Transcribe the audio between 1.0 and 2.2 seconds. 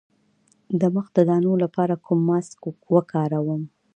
د دانو لپاره کوم